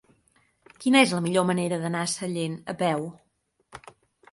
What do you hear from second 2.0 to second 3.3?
a Sallent a peu?